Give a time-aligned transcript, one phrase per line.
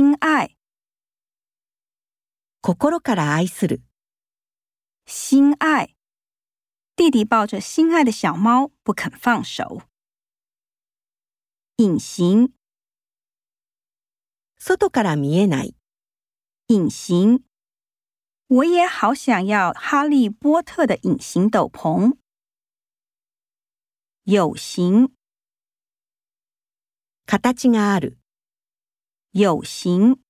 [0.00, 0.56] 心爱，
[2.62, 3.82] 心から愛する。
[5.04, 5.94] 心爱。
[6.96, 9.82] 弟弟抱着心爱的小猫不肯放手。
[11.76, 12.54] 隐形，
[14.56, 15.76] 外から見えない。
[16.68, 17.44] 隐形。
[18.48, 22.16] 我也好想要哈利波特的隐形斗篷。
[24.24, 25.10] 有形，
[27.26, 28.16] 形がある。
[29.33, 30.21] 有形，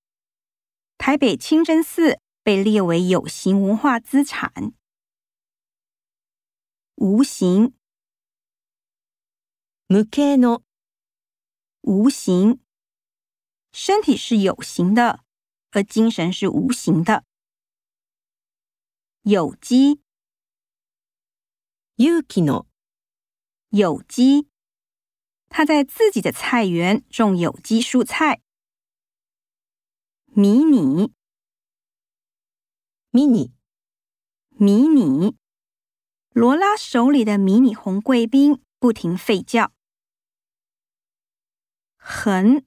[1.00, 4.54] 台北清真寺被列为有形文化资产。
[6.98, 7.74] 无形
[9.88, 10.62] ，mukeno，
[11.82, 12.62] 无形。
[13.72, 15.24] 身体是有形的，
[15.72, 17.24] 而精神是无形的。
[19.24, 20.00] 有机
[21.96, 22.68] ，yukino，
[23.70, 24.48] 有机。
[25.50, 28.44] 他在自己的菜园种有机蔬菜。
[30.31, 31.13] 迷你，
[33.11, 33.53] 迷你，
[34.51, 35.37] 迷你。
[36.31, 39.73] 罗拉手里的迷你红贵宾不停吠叫。
[41.97, 42.67] 横，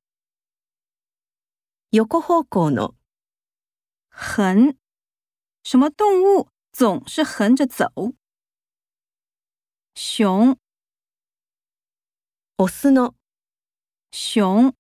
[1.92, 2.96] 横方向の。
[4.10, 4.76] 横，
[5.64, 8.16] 什么动物总是横着走？
[9.94, 10.58] 熊，
[12.58, 13.14] オスの。
[14.12, 14.74] 熊。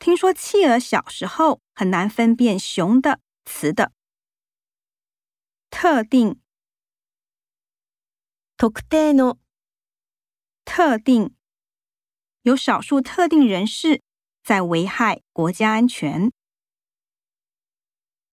[0.00, 3.93] 听说企鹅小时候 很难分辨雄的、雌的。
[5.69, 6.41] 特定，
[8.57, 9.37] 特定的
[10.65, 11.33] 特定，
[12.41, 14.01] 有少数特定人士
[14.43, 16.29] 在危害国家安全。